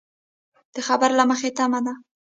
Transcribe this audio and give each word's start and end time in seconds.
د 0.75 0.77
خبر 0.87 1.09
له 1.19 1.23
مخې 1.29 1.49
تمه 1.57 1.79
ده 1.85 1.93